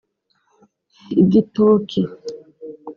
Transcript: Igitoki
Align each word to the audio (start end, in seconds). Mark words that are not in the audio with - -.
Igitoki 1.21 2.01